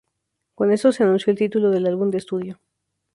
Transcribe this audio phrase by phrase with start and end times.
[0.55, 2.59] Con esto se anunció el título del álbum de estudio.